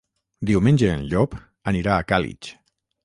[0.49, 1.37] Diumenge en Llop
[1.73, 2.51] anirà a Càlig.